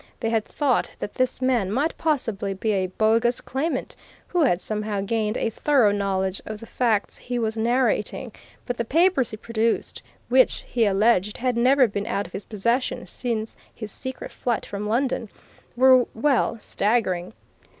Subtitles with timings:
[0.19, 5.01] They had thought that this man might possibly be a bogus claimant, who had somehow
[5.01, 8.31] gained a thorough knowledge of the facts he was narrating,
[8.65, 13.05] but the papers he produced, which, he alleged, had never been out of his possession
[13.05, 15.29] since his secret flight from London,
[15.77, 17.33] were well, staggering.